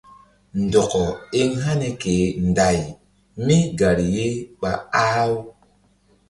[0.63, 1.03] Ndɔkɔ
[1.39, 2.15] eŋ hani ke
[2.49, 2.79] Nday
[3.45, 4.27] mígari ye
[4.59, 4.71] ɓa
[5.03, 5.37] ah-u.